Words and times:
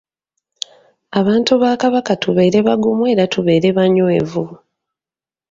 Abantu 1.19 1.51
ba 1.61 1.71
Kabaka 1.81 2.11
tubeere 2.23 2.59
bagumu 2.67 3.03
era 3.13 3.23
tubeere 3.33 3.69
banywevu. 3.77 4.43